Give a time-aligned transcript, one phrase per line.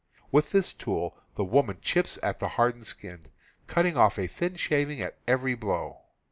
[0.31, 3.27] With this tool the woman chips at the hard ened skin,
[3.67, 6.01] cutting off a thin shaving at every blow.